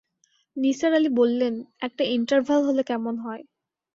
নিসার 0.57 0.91
আলি 0.93 1.09
বললেন, 1.15 1.53
একটা 1.81 2.03
ইন্টারভ্যাল 2.15 2.61
হলে 2.67 2.81
কেমন 2.83 3.15
হয়। 3.17 3.43